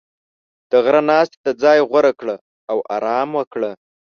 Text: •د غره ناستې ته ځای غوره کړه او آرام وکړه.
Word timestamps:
•د 0.69 0.73
غره 0.83 1.01
ناستې 1.09 1.37
ته 1.43 1.51
ځای 1.63 1.79
غوره 1.89 2.11
کړه 2.19 2.35
او 2.71 2.77
آرام 2.95 3.29
وکړه. 3.37 3.71